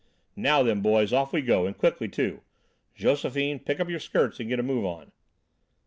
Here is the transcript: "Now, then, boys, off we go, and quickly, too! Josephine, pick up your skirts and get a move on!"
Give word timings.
"Now, 0.35 0.63
then, 0.63 0.81
boys, 0.81 1.13
off 1.13 1.31
we 1.31 1.43
go, 1.43 1.67
and 1.67 1.77
quickly, 1.77 2.07
too! 2.09 2.41
Josephine, 2.95 3.59
pick 3.59 3.79
up 3.79 3.87
your 3.87 3.99
skirts 3.99 4.39
and 4.39 4.49
get 4.49 4.59
a 4.59 4.63
move 4.63 4.83
on!" 4.83 5.11